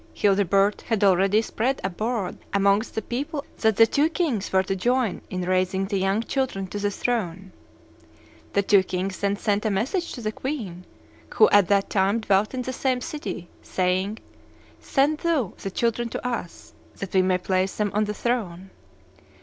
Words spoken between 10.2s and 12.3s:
the queen, who at that time